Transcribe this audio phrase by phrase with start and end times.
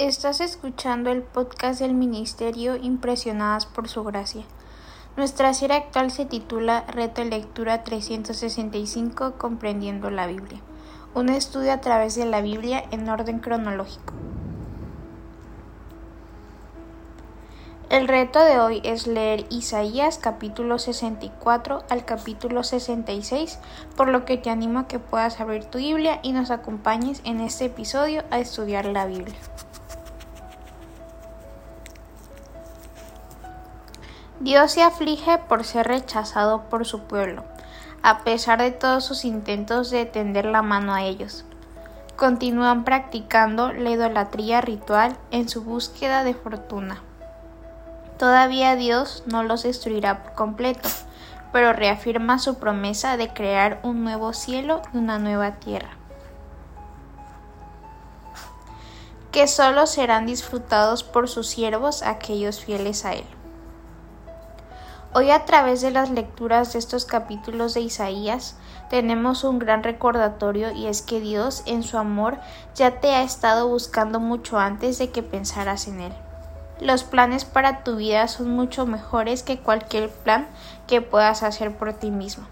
[0.00, 4.44] Estás escuchando el podcast del Ministerio Impresionadas por Su Gracia.
[5.18, 10.62] Nuestra serie actual se titula Reto Lectura 365 Comprendiendo la Biblia.
[11.12, 14.14] Un estudio a través de la Biblia en orden cronológico.
[17.90, 23.58] El reto de hoy es leer Isaías capítulo 64 al capítulo 66,
[23.96, 27.42] por lo que te animo a que puedas abrir tu Biblia y nos acompañes en
[27.42, 29.36] este episodio a estudiar la Biblia.
[34.40, 37.44] Dios se aflige por ser rechazado por su pueblo,
[38.02, 41.44] a pesar de todos sus intentos de tender la mano a ellos.
[42.16, 47.02] Continúan practicando la idolatría ritual en su búsqueda de fortuna.
[48.18, 50.88] Todavía Dios no los destruirá por completo,
[51.52, 55.90] pero reafirma su promesa de crear un nuevo cielo y una nueva tierra,
[59.32, 63.26] que solo serán disfrutados por sus siervos aquellos fieles a Él.
[65.12, 68.54] Hoy a través de las lecturas de estos capítulos de Isaías
[68.90, 72.38] tenemos un gran recordatorio y es que Dios en su amor
[72.76, 76.12] ya te ha estado buscando mucho antes de que pensaras en Él.
[76.80, 80.46] Los planes para tu vida son mucho mejores que cualquier plan
[80.86, 82.44] que puedas hacer por ti mismo.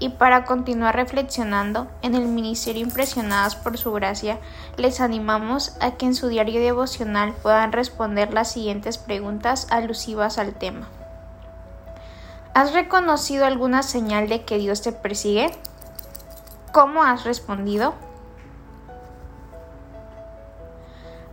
[0.00, 4.40] Y para continuar reflexionando en el Ministerio Impresionadas por Su Gracia,
[4.76, 10.54] les animamos a que en su diario devocional puedan responder las siguientes preguntas alusivas al
[10.54, 10.88] tema.
[12.58, 15.52] ¿Has reconocido alguna señal de que Dios te persigue?
[16.72, 17.94] ¿Cómo has respondido?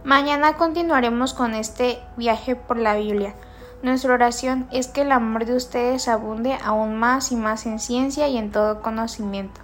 [0.04, 3.34] Mañana continuaremos con este viaje por la Biblia.
[3.82, 8.28] Nuestra oración es que el amor de ustedes abunde aún más y más en ciencia
[8.28, 9.62] y en todo conocimiento,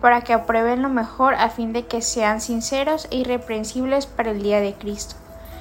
[0.00, 4.44] para que aprueben lo mejor a fin de que sean sinceros e irreprensibles para el
[4.44, 5.16] día de Cristo,